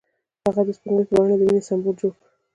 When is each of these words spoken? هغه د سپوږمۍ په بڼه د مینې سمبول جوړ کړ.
هغه 0.47 0.61
د 0.67 0.69
سپوږمۍ 0.77 1.03
په 1.07 1.13
بڼه 1.19 1.35
د 1.37 1.41
مینې 1.47 1.61
سمبول 1.69 1.95
جوړ 2.01 2.13
کړ. 2.19 2.25